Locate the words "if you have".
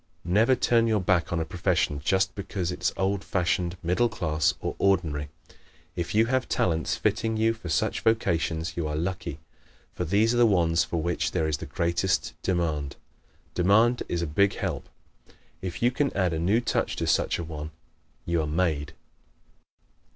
5.95-6.49